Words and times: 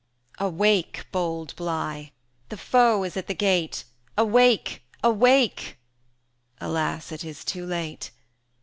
50 0.39 0.45
III. 0.45 0.47
Awake, 0.47 1.05
bold 1.11 1.55
Bligh! 1.55 2.09
the 2.49 2.57
foe 2.57 3.03
is 3.03 3.15
at 3.15 3.27
the 3.27 3.35
gate! 3.35 3.83
Awake! 4.17 4.81
awake! 5.03 5.77
Alas! 6.59 7.11
it 7.11 7.23
is 7.23 7.45
too 7.45 7.67
late! 7.67 8.09